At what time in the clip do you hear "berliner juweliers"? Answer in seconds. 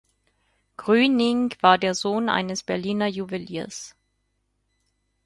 2.63-3.95